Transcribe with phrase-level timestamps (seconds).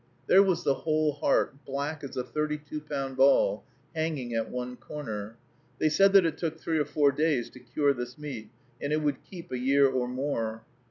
[0.25, 3.63] There was the whole heart, black as a thirty two pound ball,
[3.93, 5.37] hanging at one corner.
[5.77, 8.49] They said that it took three or four days to cure this meat,
[8.81, 10.63] and it would keep a year or more.